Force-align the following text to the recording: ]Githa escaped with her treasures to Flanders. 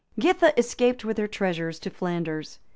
]Githa 0.19 0.57
escaped 0.57 1.05
with 1.05 1.19
her 1.19 1.27
treasures 1.27 1.77
to 1.77 1.91
Flanders. 1.91 2.57